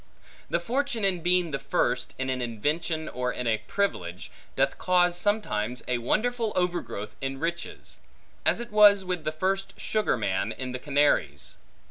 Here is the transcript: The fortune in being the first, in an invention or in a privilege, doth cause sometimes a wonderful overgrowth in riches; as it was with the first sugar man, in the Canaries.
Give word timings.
The 0.49 0.59
fortune 0.59 1.05
in 1.05 1.21
being 1.21 1.51
the 1.51 1.59
first, 1.59 2.15
in 2.17 2.31
an 2.31 2.41
invention 2.41 3.07
or 3.07 3.31
in 3.31 3.45
a 3.45 3.59
privilege, 3.59 4.31
doth 4.55 4.79
cause 4.79 5.15
sometimes 5.15 5.83
a 5.87 5.99
wonderful 5.99 6.51
overgrowth 6.55 7.15
in 7.21 7.39
riches; 7.39 7.99
as 8.43 8.59
it 8.59 8.71
was 8.71 9.05
with 9.05 9.25
the 9.25 9.31
first 9.31 9.79
sugar 9.79 10.17
man, 10.17 10.53
in 10.53 10.71
the 10.71 10.79
Canaries. 10.79 11.53